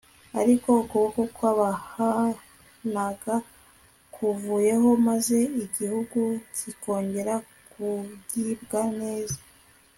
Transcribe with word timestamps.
ariko 0.41 0.67
ukuboko 0.81 1.21
kwabahanaga 1.35 3.35
kuvuyeho 4.15 4.89
maze 5.07 5.37
igihugu 5.63 6.19
kikongera 6.57 7.35
kugibwa 7.71 8.81
neza 8.99 9.37